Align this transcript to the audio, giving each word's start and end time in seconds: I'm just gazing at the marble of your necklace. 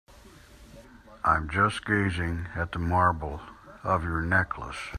I'm 1.23 1.47
just 1.47 1.85
gazing 1.85 2.47
at 2.55 2.71
the 2.71 2.79
marble 2.79 3.39
of 3.83 4.03
your 4.03 4.21
necklace. 4.23 4.89